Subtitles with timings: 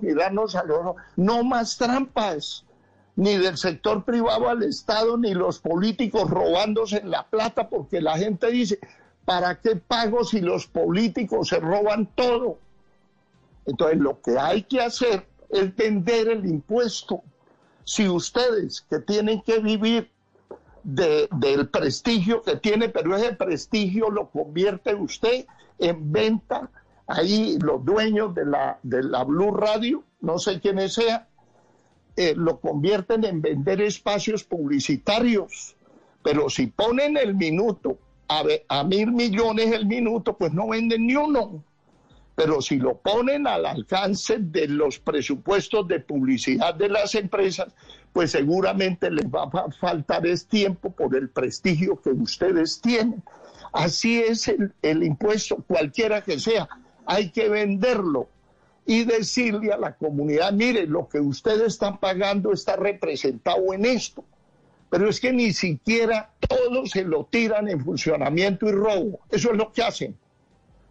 [0.00, 2.64] mirarnos a los no más trampas,
[3.16, 8.50] ni del sector privado al Estado, ni los políticos robándose la plata, porque la gente
[8.50, 8.78] dice,
[9.24, 12.58] ¿para qué pago si los políticos se roban todo?
[13.66, 17.22] Entonces lo que hay que hacer es vender el impuesto.
[17.84, 20.10] Si ustedes que tienen que vivir
[20.82, 25.46] del prestigio que tiene, pero ese prestigio lo convierte usted
[25.78, 26.70] en venta,
[27.06, 31.26] ahí los dueños de la, de la Blue Radio, no sé quiénes sean,
[32.16, 35.76] eh, lo convierten en vender espacios publicitarios.
[36.22, 41.16] Pero si ponen el minuto a, a mil millones el minuto, pues no venden ni
[41.16, 41.64] uno.
[42.34, 47.74] Pero si lo ponen al alcance de los presupuestos de publicidad de las empresas,
[48.12, 53.22] pues seguramente les va a faltar es tiempo por el prestigio que ustedes tienen.
[53.72, 56.68] Así es el, el impuesto, cualquiera que sea,
[57.06, 58.28] hay que venderlo
[58.84, 64.24] y decirle a la comunidad, mire, lo que ustedes están pagando está representado en esto.
[64.90, 69.20] Pero es que ni siquiera todos se lo tiran en funcionamiento y robo.
[69.30, 70.16] Eso es lo que hacen.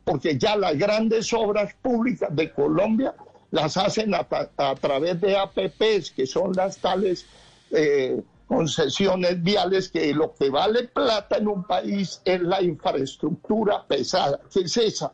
[0.04, 3.14] Porque ya las grandes obras públicas de Colombia
[3.52, 7.26] las hacen a, través de APPs, que son las tales
[7.70, 14.40] eh, concesiones viales, que lo que vale plata en un país es la infraestructura pesada.
[14.52, 15.14] ¿Qué es esa?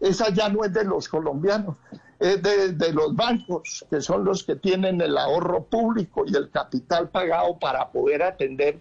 [0.00, 1.76] Esa ya no es de los colombianos
[2.18, 7.10] es de, los bancos, que son los que tienen el ahorro público y el capital
[7.10, 8.80] pagado para poder atender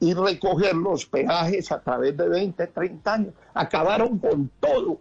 [0.00, 3.34] y recoger los peajes a través de 20, 30 años.
[3.52, 5.00] Acabaron con todo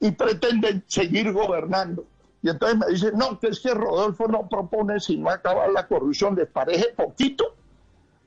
[0.00, 2.04] y pretenden seguir gobernando.
[2.42, 6.36] Y entonces me dicen, no, que es que Rodolfo no propone sino acabar la corrupción.
[6.36, 7.54] ¿Les parece poquito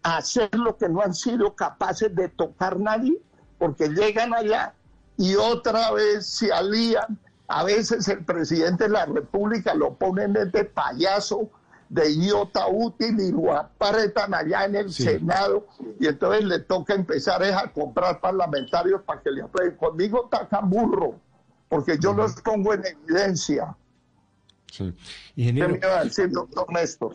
[0.03, 3.17] hacer lo que no han sido capaces de tocar nadie?
[3.57, 4.75] Porque llegan allá
[5.21, 10.65] y otra vez se alían a veces el presidente de la República lo ponen de
[10.65, 11.51] payaso,
[11.89, 15.67] de idiota útil y lo apretan allá en el Senado
[15.99, 19.75] y entonces le toca empezar a comprar parlamentarios para que le aprueben.
[19.75, 21.19] Conmigo tacan burro,
[21.69, 23.75] porque yo los pongo en evidencia.
[24.71, 24.91] Sí.
[25.35, 27.13] Ingeniero, ¿Qué me iba a decir, doctor Néstor?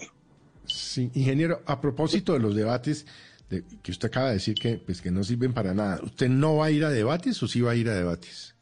[0.67, 3.07] Sí, ingeniero, a propósito de los debates
[3.49, 6.67] que usted acaba de decir que, pues, que no sirven para nada, ¿usted no va
[6.67, 8.55] a ir a debates o sí va a ir a debates?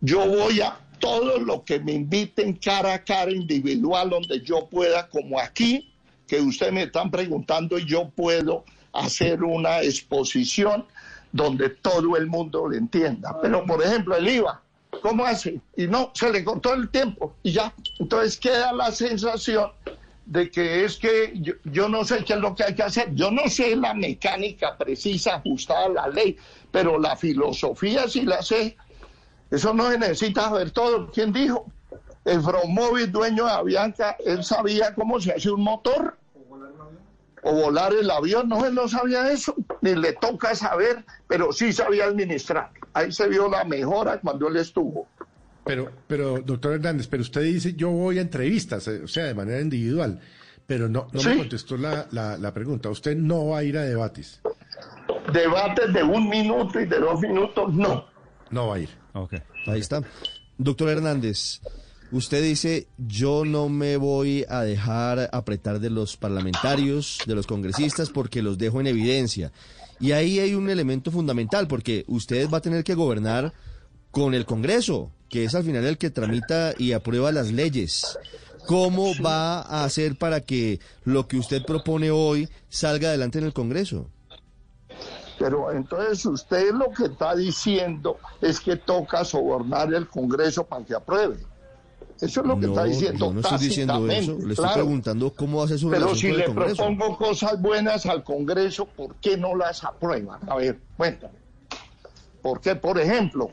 [0.00, 5.08] Yo voy a todo lo que me inviten cara a cara individual donde yo pueda,
[5.08, 5.92] como aquí,
[6.26, 10.84] que ustedes me están preguntando y yo puedo hacer una exposición
[11.32, 13.36] donde todo el mundo lo entienda.
[13.40, 14.62] Pero, por ejemplo, el IVA,
[15.02, 15.60] ¿cómo hace?
[15.76, 17.74] Y no, se le cortó el tiempo y ya.
[17.98, 19.70] Entonces queda la sensación
[20.28, 23.14] de que es que yo, yo, no sé qué es lo que hay que hacer.
[23.14, 26.36] Yo no sé la mecánica precisa ajustada a la ley,
[26.70, 28.76] pero la filosofía sí la sé
[29.50, 31.10] eso no se necesita saber todo.
[31.10, 31.66] ¿Quién dijo?
[32.24, 36.16] El Fromóvil, dueño de Avianca, él sabía cómo se hace un motor.
[37.42, 41.72] O volar el avión, no, él no sabía eso, ni le toca saber, pero sí
[41.72, 42.72] sabía administrar.
[42.92, 45.06] Ahí se vio la mejora cuando él estuvo.
[45.68, 49.34] Pero, pero, doctor Hernández, pero usted dice, yo voy a entrevistas, eh, o sea, de
[49.34, 50.18] manera individual,
[50.66, 52.88] pero no, no me contestó la, la, la pregunta.
[52.88, 54.40] ¿Usted no va a ir a debates?
[55.32, 58.06] Debates de un minuto y de dos minutos, no.
[58.50, 58.88] No va a ir.
[59.66, 60.02] Ahí está.
[60.56, 61.60] Doctor Hernández,
[62.12, 68.08] usted dice, yo no me voy a dejar apretar de los parlamentarios, de los congresistas,
[68.08, 69.52] porque los dejo en evidencia.
[70.00, 73.52] Y ahí hay un elemento fundamental, porque usted va a tener que gobernar
[74.10, 78.18] con el Congreso, que es al final el que tramita y aprueba las leyes.
[78.66, 83.52] ¿Cómo va a hacer para que lo que usted propone hoy salga adelante en el
[83.52, 84.10] Congreso?
[85.38, 90.94] Pero entonces usted lo que está diciendo es que toca sobornar el Congreso para que
[90.94, 91.38] apruebe.
[92.20, 93.26] Eso es lo que está diciendo.
[93.26, 94.36] Yo no estoy diciendo eso.
[94.44, 99.14] Le estoy preguntando cómo hace su Pero si le propongo cosas buenas al Congreso, ¿por
[99.16, 100.40] qué no las aprueban?
[100.50, 101.38] A ver, cuéntame.
[102.42, 103.50] Porque, por ejemplo,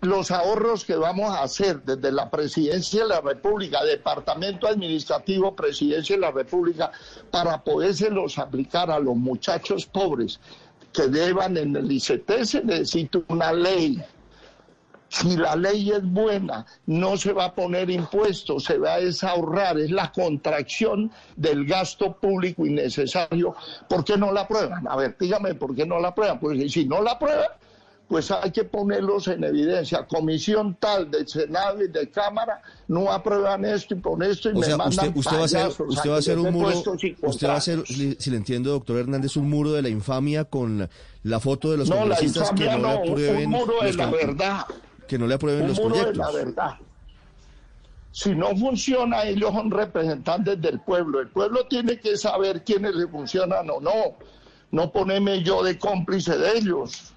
[0.00, 6.16] los ahorros que vamos a hacer desde la Presidencia de la República, Departamento Administrativo, Presidencia
[6.16, 6.90] de la República,
[7.30, 10.40] para podérselos aplicar a los muchachos pobres
[10.92, 14.02] que deban en el ICT se necesita una ley.
[15.08, 19.78] Si la ley es buena, no se va a poner impuestos, se va a desahorrar,
[19.78, 23.56] es la contracción del gasto público innecesario.
[23.88, 24.86] ¿Por qué no la aprueban?
[24.86, 26.38] A ver, dígame, ¿por qué no la aprueban?
[26.38, 27.48] Pues si no la aprueban,
[28.10, 30.04] pues hay que ponerlos en evidencia.
[30.04, 34.76] Comisión tal de Senado y de Cámara no aprueban esto y con esto y me
[34.76, 36.70] mandan usted, va a hacer, usted va a hacer un muro,
[37.22, 40.88] usted va a hacer, si, le entiendo, doctor Hernández, un muro de la infamia con
[41.22, 44.66] la, foto de los no, congresistas que no, le aprueben un muro de la verdad.
[45.06, 46.34] Que no le aprueben un los muro proyectos.
[46.34, 46.78] De la verdad.
[48.10, 51.20] Si no funciona, ellos son representantes del pueblo.
[51.20, 54.16] El pueblo tiene que saber quiénes le funcionan o no.
[54.72, 57.14] No ponerme yo de cómplice de ellos.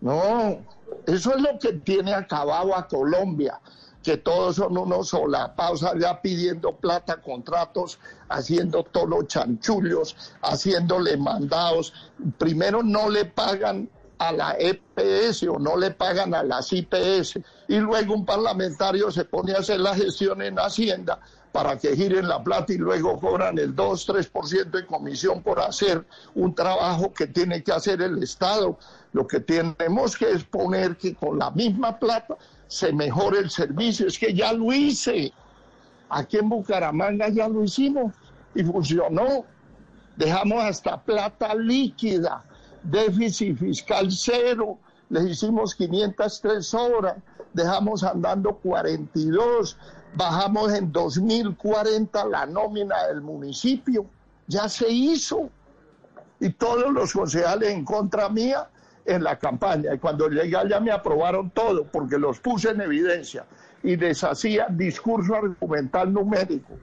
[0.00, 0.58] No,
[1.06, 3.60] eso es lo que tiene acabado a Colombia,
[4.02, 7.98] que todos son unos solapados allá pidiendo plata, contratos,
[8.28, 11.92] haciendo todos los chanchullos, haciéndole mandados.
[12.38, 17.76] Primero no le pagan a la EPS o no le pagan a las IPS y
[17.76, 21.20] luego un parlamentario se pone a hacer la gestión en Hacienda
[21.52, 26.04] para que giren la plata y luego cobran el 2-3% de comisión por hacer
[26.34, 28.78] un trabajo que tiene que hacer el Estado.
[29.12, 34.06] Lo que tenemos que es poner que con la misma plata se mejore el servicio.
[34.06, 35.32] Es que ya lo hice.
[36.10, 38.12] Aquí en Bucaramanga ya lo hicimos
[38.54, 39.44] y funcionó.
[40.16, 42.44] Dejamos hasta plata líquida,
[42.82, 44.78] déficit fiscal cero,
[45.10, 47.16] les hicimos 503 horas,
[47.52, 49.76] dejamos andando 42,
[50.14, 54.06] bajamos en 2040 la nómina del municipio,
[54.48, 55.50] ya se hizo.
[56.40, 58.68] Y todos los concejales en contra mía
[59.08, 59.94] en la campaña.
[59.94, 63.44] Y cuando llegué allá me aprobaron todo porque los puse en evidencia
[63.82, 66.74] y les hacía discurso argumental numérico,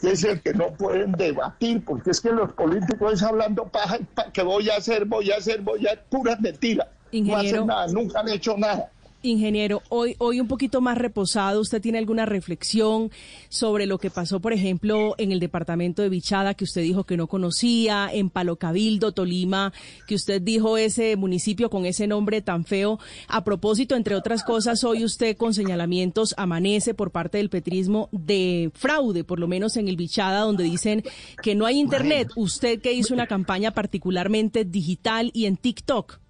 [0.00, 3.98] que es el que no pueden debatir, porque es que los políticos es hablando paja,
[4.32, 6.88] que voy a hacer, voy a hacer, voy a puras mentiras.
[7.12, 8.90] No hacen nada, nunca han hecho nada.
[9.22, 13.10] Ingeniero, hoy, hoy un poquito más reposado, ¿usted tiene alguna reflexión
[13.50, 17.18] sobre lo que pasó, por ejemplo, en el departamento de Bichada, que usted dijo que
[17.18, 19.74] no conocía, en Palo Cabildo, Tolima,
[20.06, 22.98] que usted dijo ese municipio con ese nombre tan feo?
[23.28, 28.70] A propósito, entre otras cosas, hoy usted con señalamientos amanece por parte del petrismo de
[28.74, 31.04] fraude, por lo menos en el Bichada, donde dicen
[31.42, 32.28] que no hay internet.
[32.36, 36.20] Usted que hizo una campaña particularmente digital y en TikTok.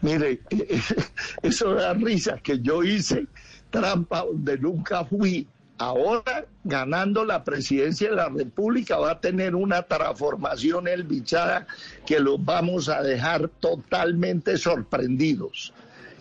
[0.00, 0.40] Mire,
[1.42, 3.26] eso da risa que yo hice
[3.70, 5.46] trampa donde nunca fui.
[5.78, 11.66] Ahora, ganando la presidencia de la República, va a tener una transformación el bichada
[12.06, 15.72] que los vamos a dejar totalmente sorprendidos.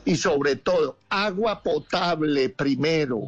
[0.03, 3.27] Y sobre todo, agua potable primero,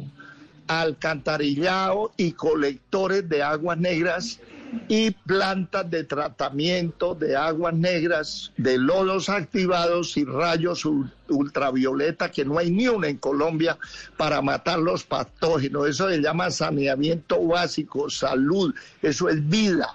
[0.66, 4.40] alcantarillado y colectores de aguas negras
[4.88, 10.84] y plantas de tratamiento de aguas negras, de lodos activados y rayos
[11.28, 13.78] ultravioleta, que no hay ni una en Colombia
[14.16, 15.88] para matar los patógenos.
[15.88, 19.88] Eso se llama saneamiento básico, salud, eso es vida.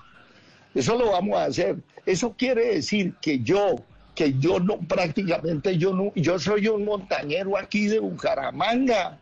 [0.74, 1.78] Eso lo vamos a hacer.
[2.06, 3.76] Eso quiere decir que yo,
[4.16, 9.20] que yo no, prácticamente yo no, yo soy un montañero aquí de Bucaramanga,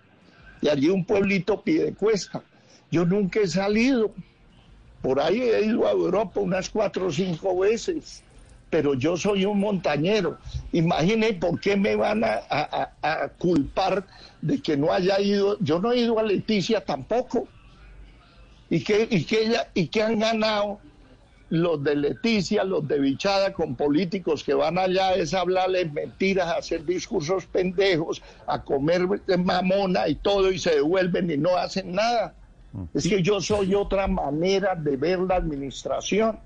[0.62, 1.64] y allí un pueblito
[1.98, 2.42] cuesta
[2.90, 4.12] Yo nunca he salido
[5.02, 8.24] por ahí he ido a Europa unas cuatro o cinco veces,
[8.70, 10.38] pero yo soy un montañero.
[10.72, 14.06] Imagine por qué me van a, culpar
[14.42, 15.58] de que no haya ido.
[15.60, 17.48] Yo no he ido a Leticia tampoco.
[18.70, 19.26] ¿Y qué, y
[19.80, 20.80] y qué han ganado
[21.50, 26.58] los de Leticia, los de Bichada con políticos que van allá es hablarles mentiras, a
[26.58, 29.08] hacer discursos pendejos, a comer
[29.38, 32.34] mamona y todo y se devuelven y no hacen nada?
[32.94, 36.40] Es que yo soy otra manera de ver la administración.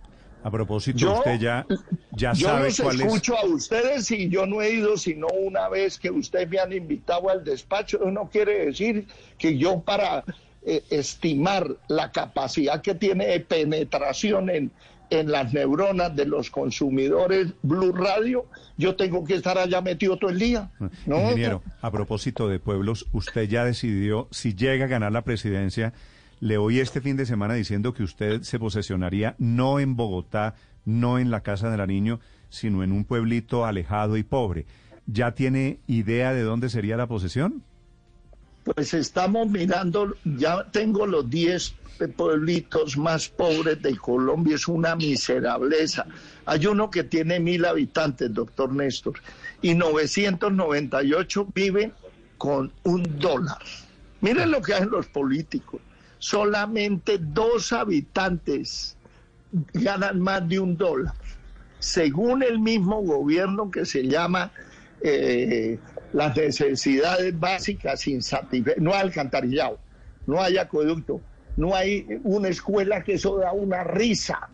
[0.43, 1.67] A propósito, usted ya,
[2.11, 5.99] ya yo sabe los escucho a ustedes y yo no he ido sino una vez
[5.99, 7.97] que ustedes me han invitado al despacho.
[7.97, 9.05] Eso no quiere decir
[9.37, 10.23] que yo para
[10.63, 14.71] eh, estimar la capacidad que tiene de penetración en,
[15.11, 18.45] en las neuronas de los consumidores Blue Radio,
[18.77, 20.71] yo tengo que estar allá metido todo el día.
[21.05, 21.19] ¿no?
[21.19, 25.93] Ingeniero, a propósito de pueblos, usted ya decidió si llega a ganar la presidencia
[26.41, 30.55] le oí este fin de semana diciendo que usted se posesionaría no en Bogotá,
[30.85, 32.19] no en la Casa del Niño,
[32.49, 34.65] sino en un pueblito alejado y pobre.
[35.05, 37.63] ¿Ya tiene idea de dónde sería la posesión?
[38.63, 41.75] Pues estamos mirando, ya tengo los 10
[42.15, 46.07] pueblitos más pobres de Colombia, es una miserableza.
[46.45, 49.19] Hay uno que tiene mil habitantes, doctor Néstor,
[49.61, 51.93] y 998 viven
[52.39, 53.59] con un dólar.
[54.21, 55.81] Miren lo que hacen los políticos
[56.21, 58.95] solamente dos habitantes
[59.73, 61.13] ganan más de un dólar,
[61.79, 64.51] según el mismo gobierno que se llama
[65.01, 65.79] eh,
[66.13, 68.81] las necesidades básicas insatisfechas.
[68.81, 69.79] No hay alcantarillado,
[70.27, 71.19] no hay acueducto,
[71.57, 74.47] no hay una escuela que eso da una risa.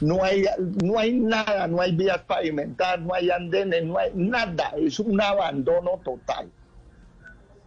[0.00, 0.46] No hay,
[0.82, 5.20] no hay nada, no hay vías pavimentadas, no hay andenes, no hay nada, es un
[5.20, 6.48] abandono total.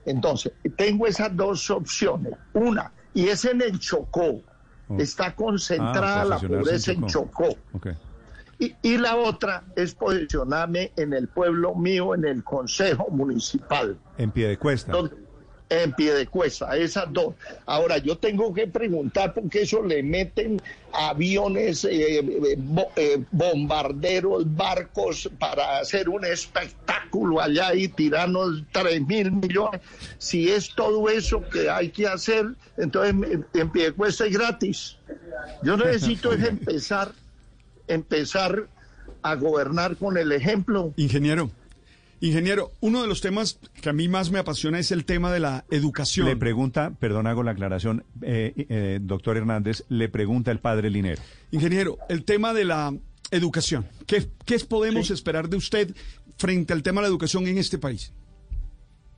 [0.06, 2.34] Entonces, tengo esas dos opciones.
[2.54, 4.42] Una, y es en el Chocó.
[4.88, 4.98] Oh.
[4.98, 7.56] Está concentrada ah, la pobreza en Chocó.
[8.60, 13.98] Y, la otra es posicionarme en el pueblo mío, en el Consejo Municipal.
[14.18, 14.92] En pie de cuesta.
[15.70, 17.36] En pie de cuesta, esas dos.
[17.66, 20.60] Ahora, yo tengo que preguntar por qué eso le meten
[20.92, 22.58] aviones, eh, eh,
[22.96, 29.82] eh, bombarderos, barcos para hacer un espectáculo allá y tirarnos tres mil millones.
[30.18, 32.48] Si es todo eso que hay que hacer,
[32.78, 34.98] entonces en pie de cuesta es gratis.
[35.64, 37.12] Yo necesito es empezar,
[37.88, 38.68] empezar
[39.22, 40.94] a gobernar con el ejemplo.
[40.98, 41.52] Ingeniero.
[42.22, 45.40] Ingeniero, uno de los temas que a mí más me apasiona es el tema de
[45.40, 46.28] la educación.
[46.28, 51.22] Le pregunta, perdón, hago la aclaración, eh, eh, doctor Hernández, le pregunta el padre Linero.
[51.52, 52.94] Ingeniero, el tema de la
[53.32, 53.88] educación.
[54.06, 55.96] ¿Qué, qué podemos esperar de usted
[56.38, 58.12] frente al tema de la educación en este país?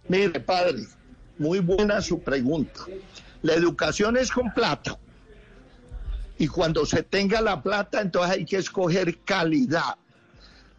[0.07, 0.83] Mire, padre,
[1.39, 2.81] muy buena su pregunta.
[3.41, 4.99] La educación es con plata.
[6.37, 9.95] Y cuando se tenga la plata, entonces hay que escoger calidad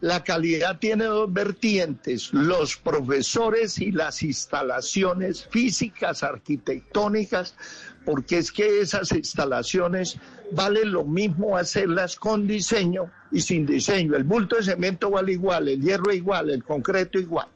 [0.03, 7.55] la calidad tiene dos vertientes, los profesores y las instalaciones físicas, arquitectónicas,
[8.03, 10.17] porque es que esas instalaciones
[10.51, 14.17] vale lo mismo hacerlas con diseño y sin diseño.
[14.17, 17.47] El bulto de cemento vale igual, el hierro igual, el concreto igual.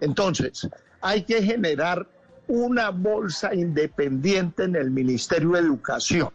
[0.00, 0.66] Entonces,
[1.02, 2.08] hay que generar
[2.48, 6.30] una bolsa independiente en el Ministerio de Educación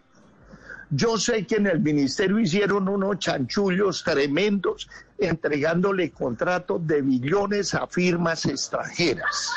[0.89, 7.87] yo sé que en el ministerio hicieron unos chanchullos tremendos entregándole contratos de billones a
[7.87, 9.51] firmas extranjeras.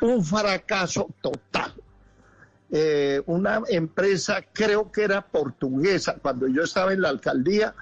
[0.00, 1.74] Un fracaso total.
[2.70, 7.74] Eh, una empresa, creo que era portuguesa, cuando yo estaba en la alcaldía,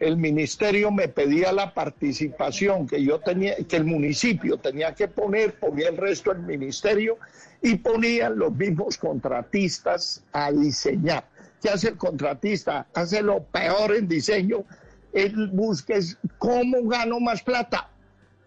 [0.00, 5.54] el ministerio me pedía la participación que yo tenía, que el municipio tenía que poner,
[5.54, 7.18] ponía el resto del ministerio
[7.62, 11.24] y ponían los mismos contratistas a diseñar.
[11.62, 12.88] ¿Qué hace el contratista?
[12.92, 14.64] Hace lo peor en diseño.
[15.12, 15.94] Él busca
[16.38, 17.88] cómo gano más plata.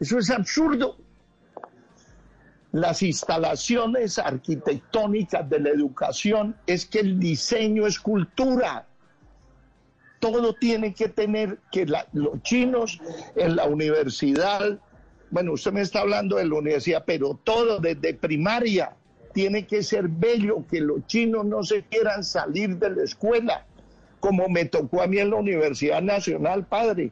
[0.01, 0.97] Eso es absurdo.
[2.73, 8.85] Las instalaciones arquitectónicas de la educación es que el diseño es cultura.
[10.19, 12.99] Todo tiene que tener que los chinos
[13.37, 14.77] en la universidad,
[15.29, 18.93] bueno, usted me está hablando de la universidad, pero todo desde primaria
[19.35, 23.65] tiene que ser bello, que los chinos no se quieran salir de la escuela,
[24.21, 27.11] como me tocó a mí en la Universidad Nacional, padre.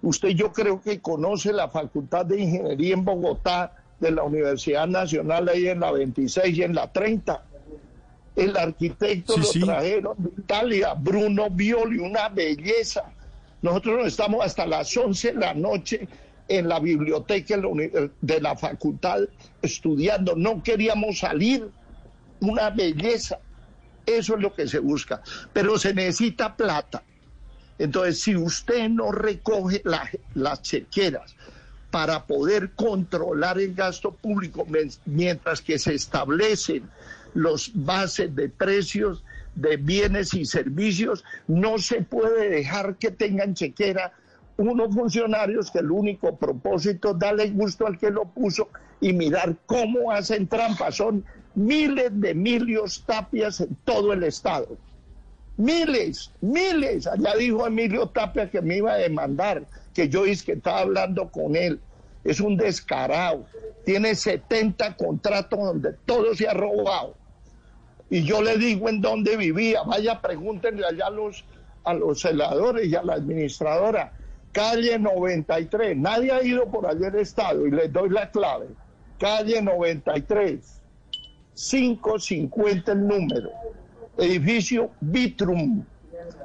[0.00, 5.48] Usted yo creo que conoce la Facultad de Ingeniería en Bogotá de la Universidad Nacional
[5.48, 7.44] ahí en la 26 y en la 30.
[8.36, 13.12] El arquitecto lo trajeron de Italia, Bruno Violi, una belleza.
[13.60, 16.06] Nosotros estamos hasta las 11 de la noche
[16.48, 17.56] en la biblioteca
[18.20, 19.20] de la facultad
[19.62, 21.68] estudiando, no queríamos salir,
[22.40, 23.38] una belleza,
[24.04, 25.22] eso es lo que se busca,
[25.52, 27.02] pero se necesita plata.
[27.78, 29.82] Entonces, si usted no recoge
[30.34, 31.34] las chequeras
[31.90, 34.66] para poder controlar el gasto público
[35.04, 36.88] mientras que se establecen
[37.34, 39.24] los bases de precios
[39.54, 44.12] de bienes y servicios, no se puede dejar que tengan chequera
[44.58, 48.68] unos funcionarios que el único propósito es darle gusto al que lo puso
[49.00, 50.96] y mirar cómo hacen trampas.
[50.96, 54.76] Son miles de Emilios Tapias en todo el estado.
[55.58, 57.06] Miles, miles.
[57.06, 61.30] Allá dijo Emilio Tapia que me iba a demandar, que yo es que estaba hablando
[61.30, 61.80] con él.
[62.24, 63.46] Es un descarado.
[63.84, 67.14] Tiene 70 contratos donde todo se ha robado.
[68.08, 69.82] Y yo le digo en dónde vivía.
[69.82, 71.44] Vaya, pregúntenle allá a los,
[71.84, 74.12] a los celadores y a la administradora
[74.56, 75.96] calle 93.
[75.96, 78.68] Nadie ha ido por allí el estado y les doy la clave.
[79.18, 80.80] Calle 93,
[81.54, 83.50] 550 el número.
[84.16, 85.84] Edificio Vitrum.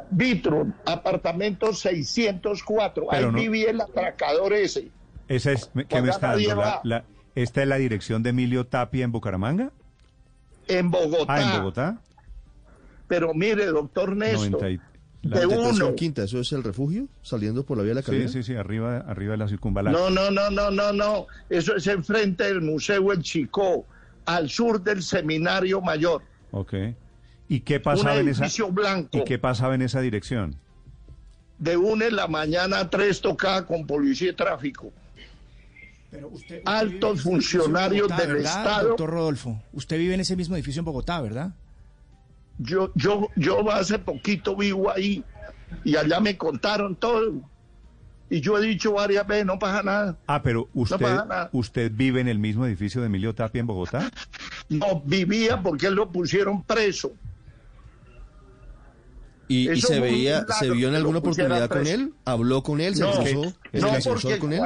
[0.09, 3.07] Vitrum, apartamento 604.
[3.11, 4.89] Ahí vivía el atracador ese.
[5.29, 6.81] ¿Esa es que me está dando?
[6.83, 9.71] La, ¿Esta es la dirección de Emilio Tapia en Bucaramanga?
[10.67, 11.33] En Bogotá.
[11.33, 12.01] Ah, en Bogotá.
[13.07, 14.79] Pero mire, doctor Néstor,
[15.21, 15.95] de uno.
[15.95, 17.07] Quinta, ¿eso es el refugio?
[17.21, 18.27] Saliendo por la vía de la Calera.
[18.27, 20.13] Sí, sí, sí, arriba, arriba de la circunvalación.
[20.13, 21.27] No, no, no, no, no, no.
[21.49, 23.85] Eso es enfrente del Museo El Chicó,
[24.25, 26.23] al sur del Seminario Mayor.
[26.51, 26.73] Ok.
[27.47, 29.17] ¿Y qué pasaba en esa blanco.
[29.17, 30.55] ¿Y qué pasaba en esa dirección?
[31.59, 34.91] De una en la mañana a tres tocaba con policía y tráfico.
[36.09, 38.89] Pero usted, Altos funcionarios del Estado.
[38.89, 41.53] Doctor Rodolfo, usted vive en ese mismo edificio en Bogotá, ¿verdad?
[42.63, 45.23] Yo, yo, yo hace poquito vivo ahí
[45.83, 47.33] y allá me contaron todo.
[48.29, 50.17] Y yo he dicho varias veces, no pasa nada.
[50.27, 51.05] Ah, pero usted,
[51.51, 54.09] usted vive en el mismo edificio de Emilio Tapia en Bogotá.
[54.69, 57.11] No, vivía porque él lo pusieron preso.
[59.49, 62.13] ¿Y, se veía, se vio en alguna oportunidad con él?
[62.23, 62.95] ¿Habló con él?
[62.95, 64.61] ¿Se no, no, con él?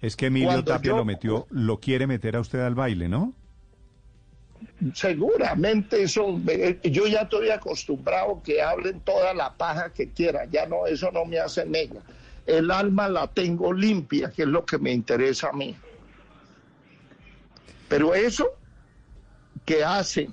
[0.00, 3.34] es que Emilio Tapia lo metió, lo quiere meter a usted al baile, ¿no?
[4.94, 10.66] Seguramente eso, eh, yo ya estoy acostumbrado que hablen toda la paja que quieran, ya
[10.66, 12.00] no, eso no me hace mella.
[12.46, 15.76] El alma la tengo limpia, que es lo que me interesa a mí.
[17.88, 18.48] Pero eso
[19.64, 20.32] que hacen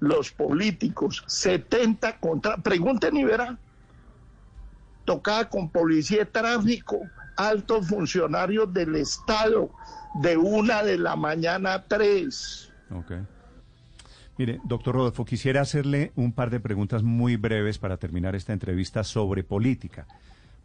[0.00, 3.58] los políticos, 70 contra, pregunten y verán,
[5.04, 7.00] tocada con policía de tráfico,
[7.36, 9.70] altos funcionarios del Estado,
[10.22, 12.72] de una de la mañana a tres.
[14.38, 19.02] Mire, doctor Rodolfo, quisiera hacerle un par de preguntas muy breves para terminar esta entrevista
[19.02, 20.06] sobre política,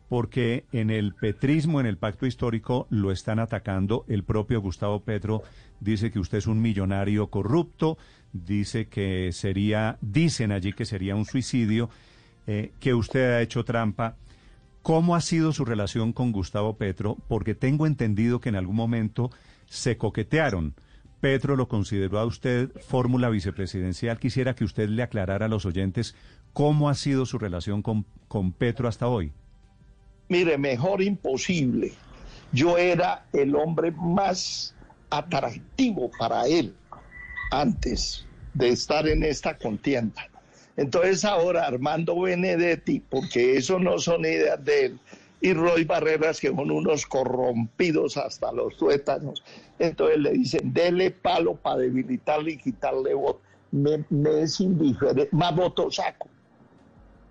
[0.10, 4.04] porque en el petrismo, en el pacto histórico, lo están atacando.
[4.10, 5.44] El propio Gustavo Petro
[5.80, 7.98] dice que usted es un millonario corrupto,
[8.34, 11.90] dice que sería, dicen allí que sería un suicidio,
[12.48, 14.18] eh, que usted ha hecho trampa.
[14.82, 17.16] ¿Cómo ha sido su relación con Gustavo Petro?
[17.30, 19.32] Porque tengo entendido que en algún momento
[19.70, 20.74] se coquetearon.
[21.22, 24.20] Petro lo consideró a usted fórmula vicepresidencial.
[24.20, 26.16] Quisiera que usted le aclarara a los oyentes
[26.52, 29.32] cómo ha sido su relación con, con Petro hasta hoy.
[30.28, 31.94] Mire, mejor imposible.
[32.52, 34.76] Yo era el hombre más
[35.12, 36.74] atractivo para él
[37.52, 40.28] antes de estar en esta contienda.
[40.76, 45.00] Entonces ahora Armando Benedetti, porque eso no son ideas de él,
[45.42, 49.44] y Roy Barreras, que son unos corrompidos hasta los tuétanos,
[49.80, 53.42] entonces le dicen, dele palo para debilitarle y quitarle voto.
[53.72, 54.06] Me,
[54.42, 56.28] es indiferente, más voto saco,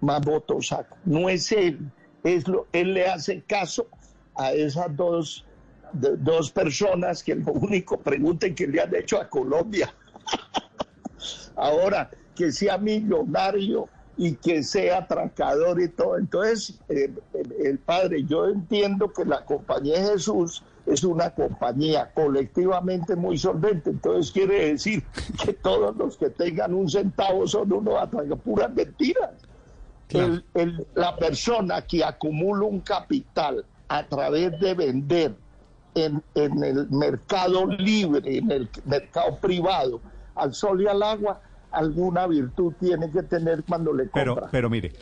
[0.00, 0.96] más voto saco.
[1.04, 1.78] No es él,
[2.24, 3.86] es lo, él le hace caso
[4.34, 5.46] a esas dos,
[5.92, 9.94] dos personas que lo único pregunten que le han hecho a Colombia.
[11.56, 13.88] Ahora, que sea millonario
[14.20, 16.18] y que sea atracador y todo.
[16.18, 17.10] Entonces, eh,
[17.64, 23.88] el, padre, yo entiendo que la compañía de Jesús es una compañía colectivamente muy solvente,
[23.88, 25.02] entonces quiere decir
[25.42, 29.30] que todos los que tengan un centavo son unos atracadores, puras mentiras.
[30.94, 35.34] la persona que acumula un capital a través de vender
[35.94, 39.98] en, en el mercado libre, en el mercado privado,
[40.34, 41.40] al sol y al agua,
[41.72, 44.34] alguna virtud tiene que tener cuando le compra.
[44.34, 44.92] Pero, pero mire,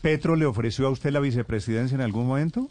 [0.00, 2.68] ¿Petro le ofreció a usted la vicepresidencia en algún momento?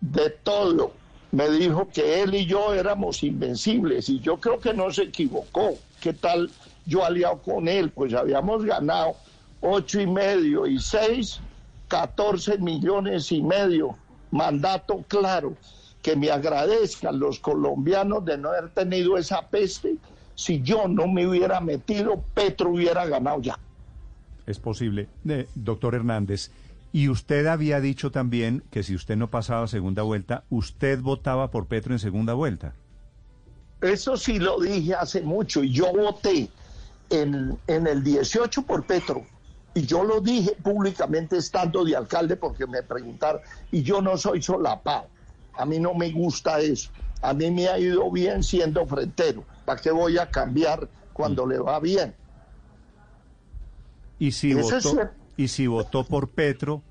[0.00, 0.92] De todo.
[1.32, 5.74] Me dijo que él y yo éramos invencibles y yo creo que no se equivocó.
[6.00, 6.50] ¿Qué tal
[6.86, 7.90] yo aliado con él?
[7.90, 9.14] Pues habíamos ganado
[9.60, 11.40] ocho y medio y seis,
[11.88, 13.96] catorce millones y medio.
[14.30, 15.54] Mandato claro.
[16.02, 19.96] Que me agradezcan los colombianos de no haber tenido esa peste
[20.38, 23.58] si yo no me hubiera metido, Petro hubiera ganado ya.
[24.46, 25.08] Es posible.
[25.28, 26.52] Eh, doctor Hernández,
[26.92, 31.66] y usted había dicho también que si usted no pasaba segunda vuelta, usted votaba por
[31.66, 32.72] Petro en segunda vuelta.
[33.80, 36.48] Eso sí lo dije hace mucho y yo voté
[37.10, 39.26] en, en el 18 por Petro.
[39.74, 43.40] Y yo lo dije públicamente estando de alcalde porque me preguntaron,
[43.72, 45.08] y yo no soy solapado.
[45.54, 46.90] A mí no me gusta eso.
[47.20, 51.58] A mí me ha ido bien siendo frentero ¿Para qué voy a cambiar cuando le
[51.58, 52.14] va bien?
[54.18, 56.82] Y si, votó, y si votó por Petro,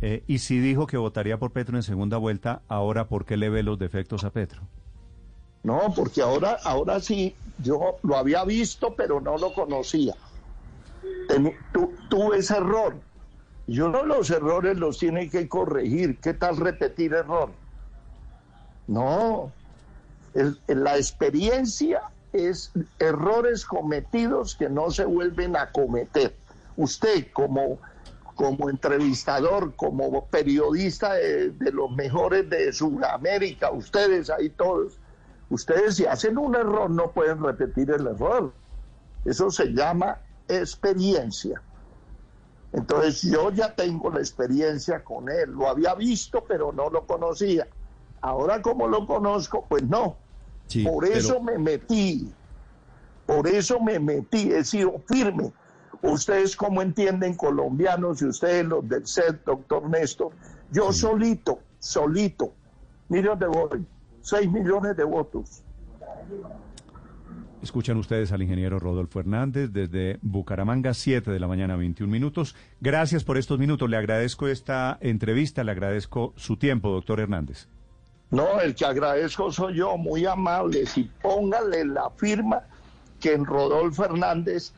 [0.00, 3.48] eh, y si dijo que votaría por Petro en segunda vuelta, ahora ¿por qué le
[3.48, 4.62] ve los defectos a Petro?
[5.62, 10.16] No, porque ahora, ahora sí, yo lo había visto, pero no lo conocía.
[12.08, 12.96] tuve ese error.
[13.68, 16.18] Yo no los errores los tiene que corregir.
[16.18, 17.50] ¿Qué tal repetir error?
[18.86, 19.52] No,
[20.66, 26.34] la experiencia es errores cometidos que no se vuelven a cometer.
[26.76, 27.78] Usted como,
[28.34, 34.98] como entrevistador, como periodista de, los mejores de Sudamérica, ustedes ahí todos,
[35.50, 38.52] ustedes si hacen un error no pueden repetir el error.
[39.24, 41.60] Eso se llama experiencia.
[42.72, 47.66] Entonces yo ya tengo la experiencia con él, lo había visto pero no lo conocía.
[48.20, 50.16] Ahora como lo conozco, pues no.
[50.84, 52.30] por eso me metí,
[53.26, 55.52] por eso me metí, he sido firme.
[56.02, 60.32] Ustedes como entienden colombianos y ustedes los del set, doctor Néstor,
[60.70, 62.52] yo solito, solito,
[63.08, 63.84] miren de voy,
[64.22, 65.62] 6 millones de votos.
[67.62, 72.56] Escuchan ustedes al ingeniero Rodolfo Hernández desde Bucaramanga, 7 de la mañana, 21 minutos.
[72.80, 73.90] Gracias por estos minutos.
[73.90, 77.68] Le agradezco esta entrevista, le agradezco su tiempo, doctor Hernández.
[78.30, 80.86] No, el que agradezco soy yo, muy amable.
[80.86, 82.62] Si póngale la firma
[83.18, 84.72] que en Rodolfo Hernández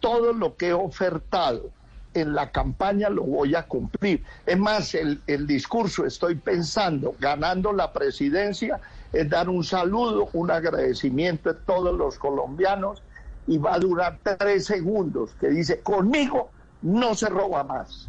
[0.00, 1.70] todo lo que he ofertado
[2.14, 4.22] en la campaña lo voy a cumplir.
[4.46, 8.80] Es más, el, el discurso, estoy pensando, ganando la presidencia,
[9.12, 13.02] es dar un saludo, un agradecimiento a todos los colombianos
[13.46, 16.50] y va a durar tres segundos, que dice, conmigo
[16.82, 18.08] no se roba más.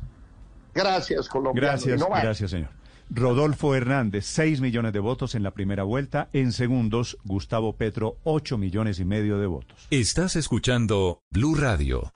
[0.73, 1.61] Gracias, Colombia.
[1.61, 2.74] Gracias, gracias, señor.
[3.09, 6.29] Rodolfo Hernández, 6 millones de votos en la primera vuelta.
[6.33, 9.87] En segundos, Gustavo Petro, 8 millones y medio de votos.
[9.91, 12.11] Estás escuchando Blue Radio.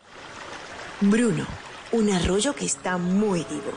[1.02, 1.46] Bruno,
[1.92, 3.72] un arroyo que está muy vivo.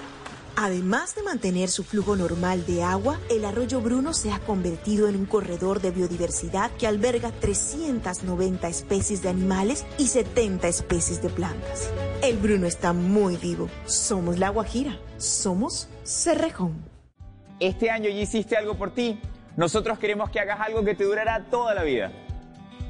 [0.56, 5.16] Además de mantener su flujo normal de agua, el arroyo Bruno se ha convertido en
[5.16, 11.90] un corredor de biodiversidad que alberga 390 especies de animales y 70 especies de plantas.
[12.22, 13.70] El Bruno está muy vivo.
[13.86, 14.98] Somos la Guajira.
[15.16, 16.91] Somos Cerrejón.
[17.62, 19.20] Este año ya hiciste algo por ti.
[19.56, 22.10] Nosotros queremos que hagas algo que te durará toda la vida.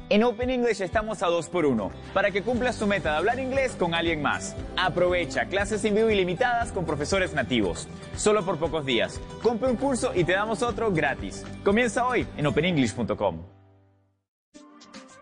[0.09, 3.39] En Open English estamos a 2 por 1 para que cumplas tu meta de hablar
[3.39, 4.55] inglés con alguien más.
[4.75, 7.87] Aprovecha clases en vivo ilimitadas con profesores nativos.
[8.15, 9.21] Solo por pocos días.
[9.43, 11.45] Compre un curso y te damos otro gratis.
[11.63, 13.43] Comienza hoy en openenglish.com.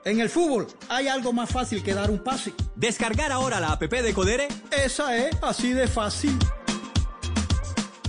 [0.06, 2.54] En el fútbol hay algo más fácil que dar un pase.
[2.78, 4.48] Descargar ahora la app de Codere.
[4.72, 6.40] Esa es así de fácil.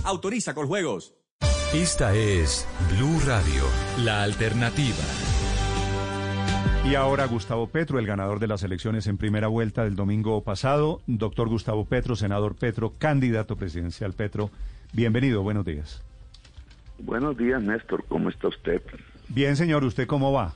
[0.05, 1.13] Autoriza con juegos.
[1.73, 3.63] Esta es Blue Radio,
[4.05, 4.93] la alternativa.
[6.87, 11.01] Y ahora Gustavo Petro, el ganador de las elecciones en primera vuelta del domingo pasado.
[11.07, 14.51] Doctor Gustavo Petro, senador Petro, candidato presidencial Petro.
[14.93, 16.03] Bienvenido, buenos días.
[16.99, 18.05] Buenos días, Néstor.
[18.07, 18.83] ¿Cómo está usted?
[19.29, 19.83] Bien, señor.
[19.83, 20.53] ¿Usted cómo va?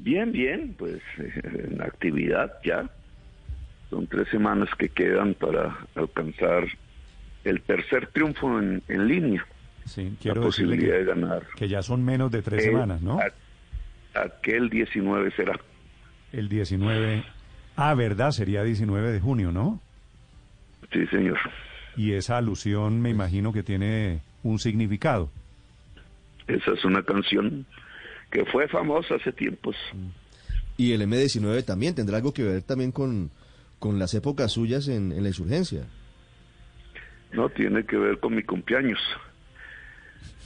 [0.00, 0.74] Bien, bien.
[0.76, 2.90] Pues en actividad ya.
[3.90, 6.66] Son tres semanas que quedan para alcanzar
[7.46, 9.46] el tercer triunfo en, línea.
[9.84, 11.46] Sí, quiero la posibilidad de ganar.
[11.56, 13.18] Que ya son menos de tres semanas, ¿no?
[14.14, 15.60] aquel 19 será.
[16.32, 17.24] El 19.
[17.76, 19.80] Ah, verdad, sería 19 de junio, ¿no?
[20.92, 21.38] Sí, señor.
[21.96, 25.30] Y esa alusión me imagino que tiene un significado.
[26.46, 27.66] Esa es una canción
[28.30, 29.76] que fue famosa hace tiempos.
[30.76, 33.30] Y el M19 también tendrá algo que ver también con,
[33.78, 35.84] con las épocas suyas en, en la insurgencia.
[37.36, 38.98] No, tiene que ver con mi cumpleaños.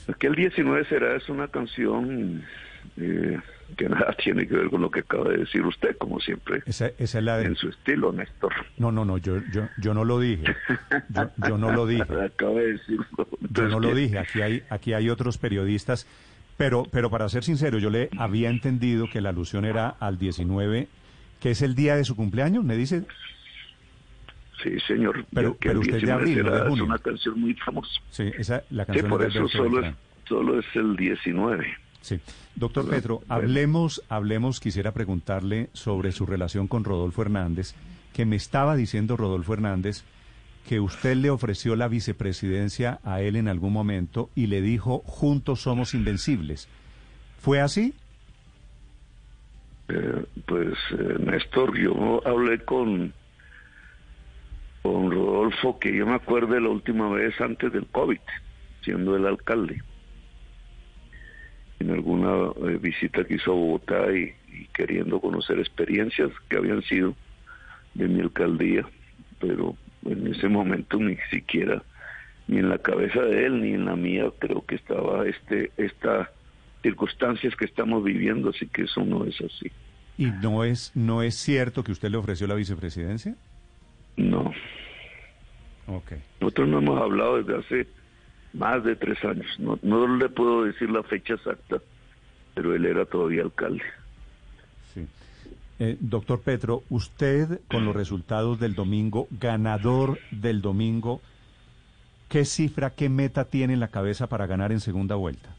[0.09, 2.43] Aquel 19 será, es una canción
[2.97, 3.39] eh,
[3.77, 6.61] que nada tiene que ver con lo que acaba de decir usted, como siempre.
[6.65, 8.51] Esa, es la En su estilo, Néstor.
[8.77, 10.53] No, no, no, yo, yo, yo no lo dije.
[11.47, 12.03] Yo, no lo dije.
[12.25, 13.05] Acaba de decirlo.
[13.39, 14.19] Yo no lo dije.
[14.19, 16.05] Aquí hay, aquí hay otros periodistas.
[16.57, 20.89] Pero, pero para ser sincero, yo le había entendido que la alusión era al 19,
[21.39, 23.03] que es el día de su cumpleaños, me dice.
[24.63, 25.25] Sí, señor.
[25.33, 27.91] Pero, pero usted de abril, de Es una canción muy famosa.
[28.09, 29.95] Sí, esa, la canción por eso solo es,
[30.27, 31.65] solo es el 19.
[32.01, 32.19] Sí.
[32.55, 37.75] Doctor Petro, hablemos, hablemos, quisiera preguntarle sobre su relación con Rodolfo Hernández,
[38.13, 40.03] que me estaba diciendo Rodolfo Hernández
[40.67, 45.61] que usted le ofreció la vicepresidencia a él en algún momento y le dijo, juntos
[45.61, 46.67] somos invencibles.
[47.39, 47.93] ¿Fue así?
[49.87, 53.13] Eh, pues, eh, Néstor, yo hablé con,
[54.81, 58.19] con Rodolfo, que yo me acuerdo de la última vez antes del COVID,
[58.83, 59.81] siendo el alcalde
[61.81, 64.33] en alguna eh, visita que hizo a Bogotá y,
[64.73, 67.15] queriendo conocer experiencias que habían sido
[67.93, 68.85] de mi alcaldía,
[69.39, 71.81] pero en ese momento ni siquiera
[72.47, 76.31] ni en la cabeza de él ni en la mía creo que estaba este esta
[76.83, 79.71] circunstancias que estamos viviendo, así que eso no es así.
[80.17, 83.35] ¿Y no es no es cierto que usted le ofreció la vicepresidencia?
[84.21, 84.51] No.
[85.87, 86.21] Okay.
[86.39, 87.87] Nosotros no hemos hablado desde hace
[88.53, 89.47] más de tres años.
[89.59, 91.77] No, no le puedo decir la fecha exacta,
[92.53, 93.83] pero él era todavía alcalde.
[94.93, 95.07] Sí.
[95.79, 101.21] Eh, doctor Petro, usted con los resultados del domingo, ganador del domingo,
[102.29, 105.55] ¿qué cifra, qué meta tiene en la cabeza para ganar en segunda vuelta?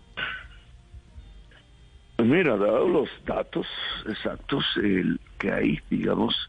[2.17, 3.67] Pues mira, dado los datos
[4.07, 6.49] exactos el que hay, digamos,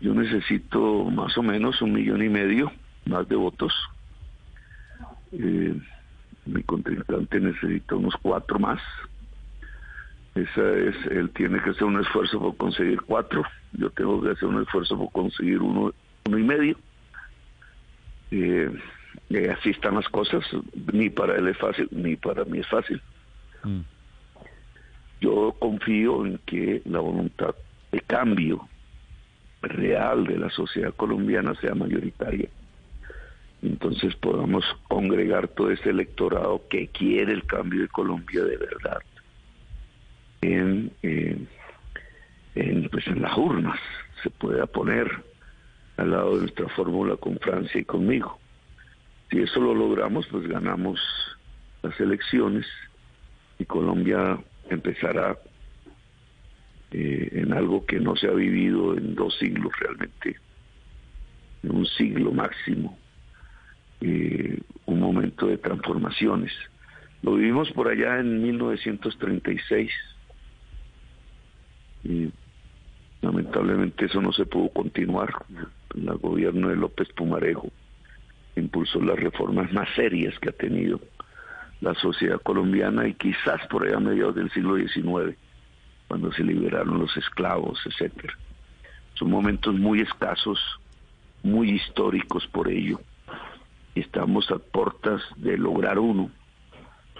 [0.00, 2.72] yo necesito más o menos un millón y medio
[3.04, 3.72] más de votos
[5.32, 5.74] eh,
[6.46, 8.80] mi contrincante necesita unos cuatro más.
[10.34, 13.44] Esa es, él tiene que hacer un esfuerzo por conseguir cuatro.
[13.72, 15.92] Yo tengo que hacer un esfuerzo por conseguir uno,
[16.26, 16.76] uno y medio.
[18.30, 18.70] Eh,
[19.56, 20.44] así están las cosas.
[20.92, 23.00] Ni para él es fácil, ni para mí es fácil.
[23.64, 23.80] Mm.
[25.20, 27.54] Yo confío en que la voluntad
[27.92, 28.68] de cambio
[29.62, 32.48] real de la sociedad colombiana sea mayoritaria
[33.62, 39.02] entonces podamos congregar todo ese electorado que quiere el cambio de Colombia de verdad
[40.40, 41.48] en, en,
[42.90, 43.78] pues en las urnas
[44.22, 45.10] se pueda poner
[45.96, 48.38] al lado de nuestra fórmula con Francia y conmigo.
[49.30, 51.00] Si eso lo logramos, pues ganamos
[51.82, 52.66] las elecciones
[53.58, 54.38] y Colombia
[54.70, 55.38] empezará
[56.92, 60.36] eh, en algo que no se ha vivido en dos siglos realmente,
[61.62, 62.98] en un siglo máximo,
[64.00, 66.52] eh, un momento de transformaciones.
[67.22, 69.90] Lo vivimos por allá en 1936
[72.04, 72.30] y
[73.20, 75.30] lamentablemente eso no se pudo continuar.
[75.94, 77.68] El gobierno de López Pumarejo
[78.56, 81.00] impulsó las reformas más serias que ha tenido
[81.80, 85.36] la sociedad colombiana y quizás por allá a mediados del siglo XIX,
[86.10, 88.36] cuando se liberaron los esclavos, etcétera.
[89.14, 90.58] Son momentos muy escasos,
[91.44, 93.00] muy históricos por ello.
[93.94, 96.32] Estamos a puertas de lograr uno.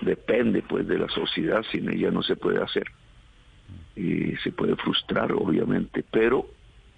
[0.00, 2.90] Depende pues de la sociedad, sin ella no se puede hacer.
[3.94, 6.48] Eh, se puede frustrar, obviamente, pero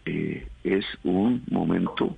[0.06, 2.16] eh, es un momento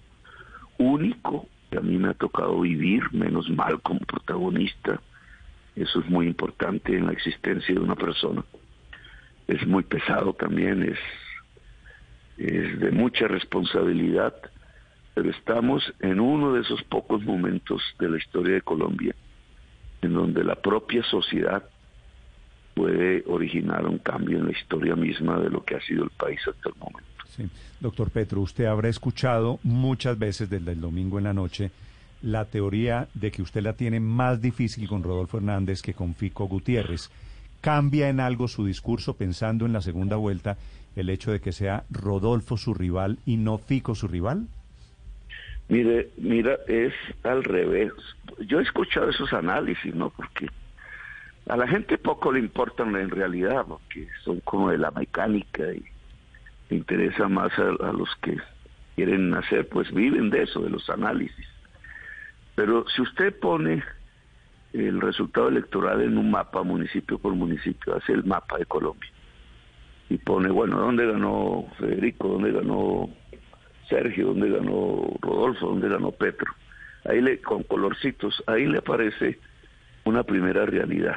[0.79, 5.01] único que a mí me ha tocado vivir, menos mal como protagonista.
[5.75, 8.45] Eso es muy importante en la existencia de una persona.
[9.47, 10.99] Es muy pesado también, es,
[12.37, 14.35] de mucha responsabilidad,
[15.15, 19.15] pero estamos en uno de esos pocos momentos de la historia de Colombia
[20.03, 21.63] en donde la propia sociedad
[22.75, 26.41] puede originar un cambio en la historia misma de lo que ha sido el país
[26.47, 27.09] hasta el momento.
[27.37, 27.49] Sí.
[27.81, 31.71] Doctor Petro, usted habrá escuchado muchas veces desde el domingo en la noche
[32.23, 36.47] la teoría de que usted la tiene más difícil con Rodolfo Hernández que con Fico
[36.47, 37.11] Gutiérrez.
[37.65, 40.59] ¿Cambia en algo su discurso pensando en la segunda vuelta
[40.97, 44.49] el hecho de que sea Rodolfo su rival y no Fico su rival?
[45.71, 47.91] Mire, mira, es al revés.
[48.47, 50.11] Yo he escuchado esos análisis, ¿no?
[50.11, 50.47] Porque
[51.49, 55.83] a la gente poco le importan en realidad, porque son como de la mecánica y
[56.69, 58.37] le interesa más a, los que
[58.95, 61.49] quieren hacer, pues viven de eso, de los análisis.
[62.57, 63.83] Pero si usted pone
[64.75, 69.11] el resultado electoral en un mapa municipio por municipio, hace el mapa de Colombia
[70.11, 72.29] y pone, bueno, ¿dónde ganó Federico?
[72.29, 73.09] ¿Dónde ganó
[73.89, 74.29] Sergio?
[74.29, 75.69] ¿Dónde ganó Rodolfo?
[75.69, 76.53] ¿Dónde ganó Petro?
[77.05, 79.39] Ahí le, con colorcitos, ahí le aparece
[80.05, 81.17] una primera realidad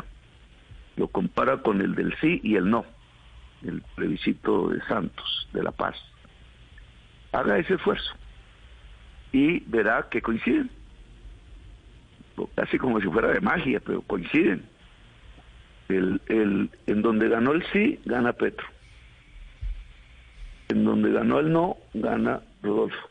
[0.97, 2.83] lo compara con el del sí y el no,
[3.63, 5.95] el plebiscito de Santos, de La Paz.
[7.31, 8.11] Haga ese esfuerzo
[9.31, 10.69] y verá que coinciden,
[12.55, 14.63] casi como si fuera de magia, pero coinciden.
[15.89, 18.67] El, el, en donde ganó el sí, gana Petro.
[20.69, 23.09] En donde ganó el no, gana Rodolfo.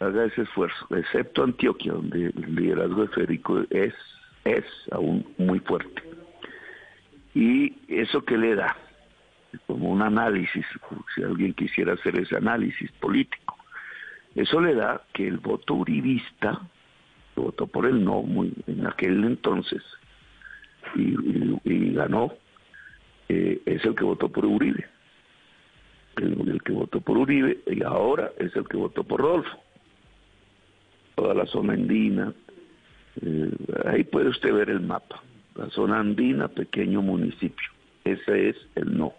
[0.00, 3.94] Haga ese esfuerzo, excepto Antioquia, donde el liderazgo de Federico es
[4.44, 6.02] es aún muy fuerte.
[7.34, 8.76] ¿Y eso que le da?
[9.66, 10.64] Como un análisis,
[11.14, 13.56] si alguien quisiera hacer ese análisis político.
[14.34, 16.60] Eso le da que el voto uribista,
[17.36, 19.82] votó por el no muy, en aquel entonces
[20.94, 22.32] y, ganó,
[23.28, 24.86] eh, es el que votó por Uribe.
[26.16, 29.58] El, que votó por Uribe y ahora es el que votó por Rodolfo.
[31.14, 32.32] Toda la zona andina,
[33.22, 33.50] eh,
[33.84, 35.22] ahí puede usted ver el mapa.
[35.54, 37.68] La zona andina, pequeño municipio.
[38.04, 39.12] Ese es el no.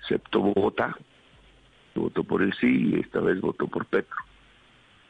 [0.00, 0.96] Excepto Bogotá,
[1.94, 4.16] votó por el sí y esta vez votó por Petro.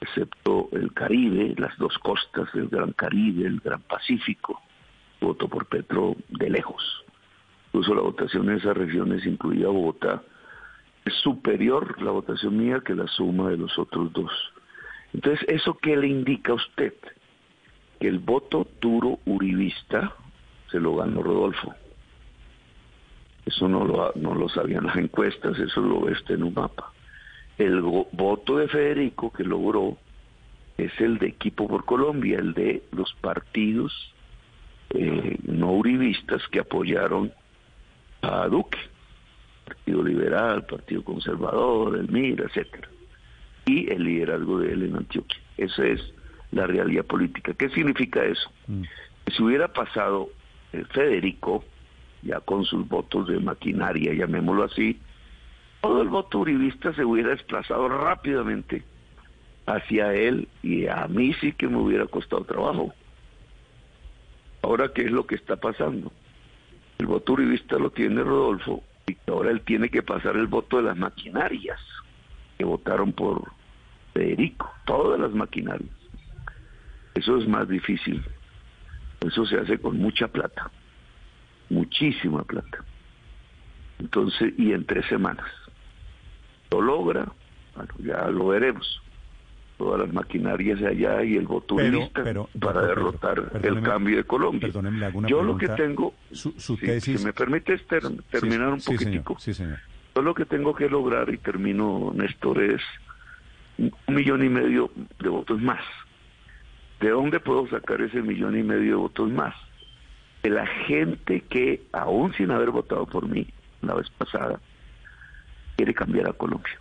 [0.01, 4.61] Excepto el Caribe, las dos costas, el Gran Caribe, el Gran Pacífico,
[5.21, 7.05] votó por Petro de lejos.
[7.69, 10.23] Incluso la votación en esas regiones, incluida Bogotá,
[11.05, 14.33] es superior la votación mía que la suma de los otros dos.
[15.13, 16.95] Entonces, ¿eso qué le indica a usted?
[18.01, 20.15] que el voto duro uribista
[20.71, 21.75] se lo ganó Rodolfo.
[23.45, 26.93] Eso no lo, no lo sabían las encuestas, eso lo ve en un mapa.
[27.59, 29.97] El voto de Federico que logró
[30.77, 34.13] es el de Equipo por Colombia, el de los partidos
[34.91, 37.33] eh, no uribistas que apoyaron
[38.23, 38.79] a Duque,
[39.65, 42.89] Partido Liberal, Partido Conservador, el MIR, etcétera,
[43.65, 45.41] y el liderazgo de él en Antioquia.
[45.57, 46.15] Ese es
[46.53, 47.53] la realidad política.
[47.55, 48.51] ¿Qué significa eso?
[48.69, 48.83] Mm.
[49.35, 50.29] Si hubiera pasado
[50.73, 51.65] eh, Federico,
[52.23, 55.01] ya con sus votos de maquinaria, llamémoslo así,
[55.87, 58.83] todo el voto uribista se hubiera desplazado rápidamente
[59.67, 62.93] hacia él y a mí sí que me hubiera costado trabajo.
[64.63, 66.11] Ahora, ¿qué es lo que está pasando?
[66.99, 70.83] El voto uribista lo tiene Rodolfo y ahora él tiene que pasar el voto de
[70.83, 71.79] las maquinarias
[72.59, 73.53] que votaron por
[74.13, 75.95] Federico, todas las maquinarias.
[77.15, 78.25] Eso es más difícil.
[79.21, 80.69] Eso se hace con mucha plata,
[81.71, 82.85] muchísima plata.
[84.01, 85.47] Entonces, y en tres semanas.
[86.71, 87.27] Lo logra,
[87.75, 89.03] bueno, ya lo veremos.
[89.79, 94.71] todas las maquinarias de allá y el voto Pero- para derrotar el cambio de Colombia.
[95.27, 97.21] Yo lo que tengo, Su, su si- tesis...
[97.21, 99.79] si me permites ter- terminar un sí, poquitico, señor, sí, señor.
[100.15, 102.81] yo lo que tengo que lograr, y termino, Néstor, es
[103.77, 105.85] un millón y medio de votos más.
[106.99, 109.55] ¿De dónde puedo sacar ese millón y medio de votos más?
[110.43, 113.47] De la gente que, aún sin haber votado por mí
[113.83, 114.59] la vez pasada,
[115.77, 116.79] quiere cambiar a Colombia.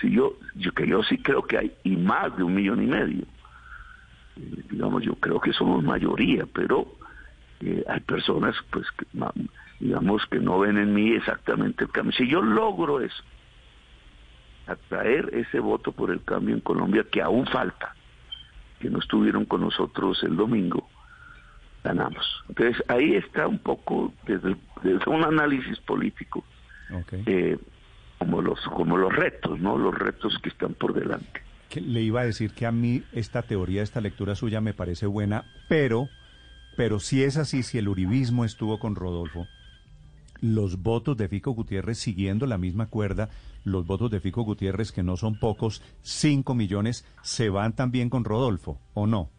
[0.00, 2.86] Si yo, yo que yo sí creo que hay y más de un millón y
[2.86, 3.24] medio.
[4.36, 6.86] Eh, digamos, yo creo que somos mayoría, pero
[7.60, 9.06] eh, hay personas, pues, que,
[9.80, 12.12] digamos, que no ven en mí exactamente el cambio.
[12.12, 13.24] Si yo logro eso,
[14.68, 17.94] atraer ese voto por el cambio en Colombia que aún falta,
[18.78, 20.88] que no estuvieron con nosotros el domingo,
[21.82, 22.44] ganamos.
[22.48, 26.44] Entonces ahí está un poco desde, desde un análisis político
[27.26, 27.58] eh,
[28.18, 29.78] como los como los retos, ¿no?
[29.78, 31.42] Los retos que están por delante.
[31.68, 35.06] Que le iba a decir que a mí esta teoría, esta lectura suya me parece
[35.06, 36.08] buena, pero,
[36.76, 39.46] pero si es así, si el uribismo estuvo con Rodolfo,
[40.40, 43.28] los votos de Fico Gutiérrez siguiendo la misma cuerda,
[43.64, 48.24] los votos de Fico Gutiérrez, que no son pocos, 5 millones, ¿se van también con
[48.24, 49.30] Rodolfo o no?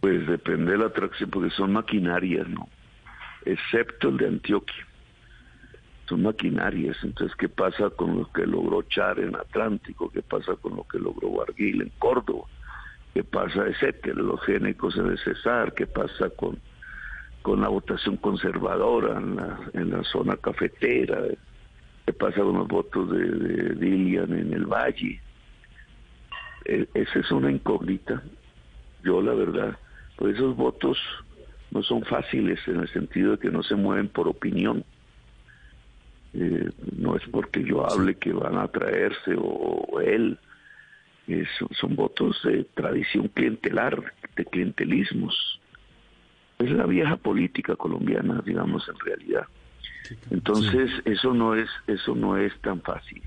[0.00, 2.68] Pues depende de la atracción, porque son maquinarias, ¿no?
[3.44, 4.86] Excepto el de Antioquia.
[6.08, 6.96] Son maquinarias.
[7.02, 10.10] Entonces, ¿qué pasa con lo que logró Char en Atlántico?
[10.10, 12.44] ¿Qué pasa con lo que logró Barguil en Córdoba?
[13.12, 14.14] ¿Qué pasa, etcétera?
[14.22, 15.74] Los génicos en el Cesar.
[15.74, 16.58] ¿Qué pasa con,
[17.42, 21.20] con la votación conservadora en la, en la zona cafetera?
[22.06, 25.20] ¿Qué pasa con los votos de, de Dilian en el Valle?
[26.64, 28.22] E- esa es una incógnita.
[29.02, 29.78] Yo, la verdad,
[30.16, 30.98] pues esos votos
[31.70, 34.84] no son fáciles en el sentido de que no se mueven por opinión.
[36.40, 40.38] Eh, no es porque yo hable que van a traerse o, o él.
[41.26, 45.60] Eh, son, son votos de tradición clientelar, de clientelismos.
[46.60, 49.46] Es la vieja política colombiana, digamos, en realidad.
[50.30, 53.22] Entonces, eso no es eso no es tan fácil.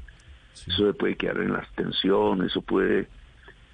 [0.54, 3.08] Eso se puede quedar en la abstención, eso puede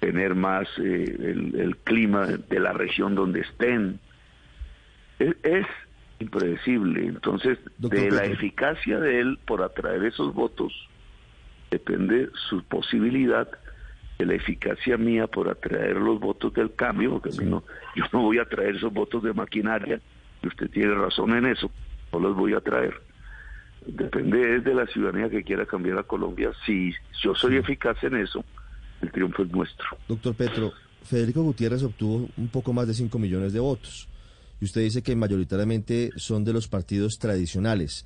[0.00, 4.00] tener más eh, el, el clima de la región donde estén.
[5.18, 5.66] Es, es
[6.20, 7.06] impredecible.
[7.06, 10.72] Entonces, Doctor de la eficacia de él por atraer esos votos,
[11.70, 13.48] depende su posibilidad
[14.18, 17.62] de la eficacia mía por atraer los votos del cambio, porque mí no,
[17.94, 20.00] yo no voy a traer esos votos de maquinaria,
[20.42, 21.70] y usted tiene razón en eso,
[22.12, 22.94] no los voy a traer.
[23.86, 26.50] Depende de la ciudadanía que quiera cambiar a Colombia.
[26.66, 28.44] Si yo soy eficaz en eso,
[29.00, 29.86] el triunfo es nuestro.
[30.08, 30.72] Doctor Petro,
[31.04, 34.08] Federico Gutiérrez obtuvo un poco más de 5 millones de votos.
[34.60, 38.04] Y usted dice que mayoritariamente son de los partidos tradicionales.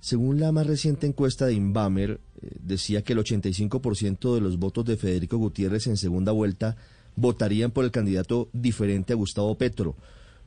[0.00, 4.84] Según la más reciente encuesta de Inbamer, eh, decía que el 85% de los votos
[4.84, 6.76] de Federico Gutiérrez en segunda vuelta
[7.14, 9.94] votarían por el candidato diferente a Gustavo Petro.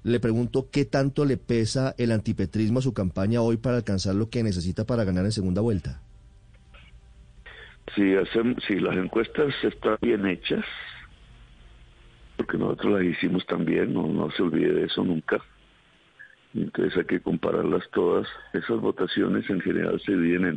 [0.04, 4.30] Le pregunto qué tanto le pesa el antipetrismo a su campaña hoy para alcanzar lo
[4.30, 6.02] que necesita para ganar en segunda vuelta.
[7.96, 8.14] Si,
[8.80, 10.66] las encuestas están bien hechas,
[12.46, 15.44] porque nosotros las hicimos también, no, no se olvide de eso nunca.
[16.54, 18.28] Entonces hay que compararlas todas.
[18.54, 20.54] Esas votaciones en general se dividen en